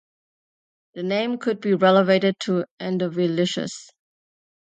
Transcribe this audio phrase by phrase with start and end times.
[0.95, 3.91] The name could be related to Endovelicus.